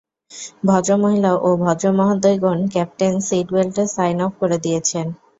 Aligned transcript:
ভদ্রমহিলা 0.65 1.31
ও 1.39 1.49
ভদ্রমহোদয়গণ, 1.63 2.59
ক্যাপ্টেন 2.73 3.13
সিট 3.27 3.47
বেল্টের 3.53 3.87
সাইন 3.87 4.17
অফ 4.25 4.31
করে 4.41 4.57
দিয়েছেন। 4.65 5.07